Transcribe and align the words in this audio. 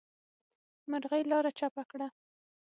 مرغۍ 0.89 1.21
لاره 1.31 1.51
چپه 1.59 1.83
کړه. 1.91 2.07